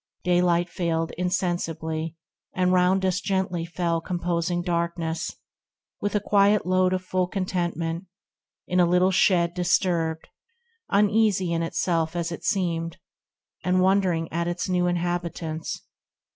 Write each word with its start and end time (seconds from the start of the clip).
Daylight 0.23 0.67
failed 0.67 1.11
Insensibly, 1.11 2.15
and 2.55 2.73
round 2.73 3.05
us 3.05 3.19
gently 3.21 3.65
fell 3.65 4.01
Composing 4.01 4.63
darkness, 4.63 5.35
with 6.01 6.15
a 6.15 6.19
quiet 6.19 6.65
load 6.65 6.91
Of 6.91 7.03
full 7.03 7.27
contentment, 7.27 8.05
in 8.65 8.79
a 8.79 8.87
little 8.89 9.11
shed 9.11 9.53
Disturbed, 9.53 10.27
uneasy 10.89 11.53
in 11.53 11.61
itself 11.61 12.15
as 12.15 12.29
seemed, 12.43 12.93
THE 12.93 12.97
RECLUSE 12.97 13.73
13 13.75 13.75
And 13.75 13.81
wondering 13.83 14.33
at 14.33 14.47
its 14.47 14.67
new 14.67 14.87
inhabitants. 14.87 15.81